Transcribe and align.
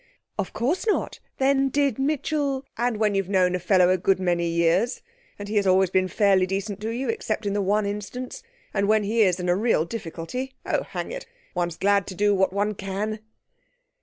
'Of 0.39 0.51
course 0.51 0.87
not. 0.87 1.19
Then 1.37 1.69
did 1.69 1.99
Mitchell' 1.99 2.65
'And 2.75 2.97
when 2.97 3.13
you 3.13 3.21
have 3.21 3.29
known 3.29 3.53
a 3.53 3.59
fellow 3.59 3.91
a 3.91 3.99
good 3.99 4.19
many 4.19 4.47
years, 4.47 5.03
and 5.37 5.47
he 5.47 5.57
has 5.57 5.67
always 5.67 5.91
been 5.91 6.07
fairly 6.07 6.47
decent 6.47 6.81
to 6.81 6.89
you 6.89 7.07
except 7.07 7.45
in 7.45 7.53
the 7.53 7.61
one 7.61 7.85
instance 7.85 8.41
and 8.73 8.87
when 8.87 9.03
he 9.03 9.21
is 9.21 9.39
in 9.39 9.47
a 9.47 9.55
real 9.55 9.85
difficulty 9.85 10.55
Oh, 10.65 10.81
hang 10.81 11.11
it! 11.11 11.27
One 11.53 11.67
is 11.67 11.77
glad 11.77 12.07
to 12.07 12.15
do 12.15 12.33
what 12.33 12.51
one 12.51 12.73
can.' 12.73 13.19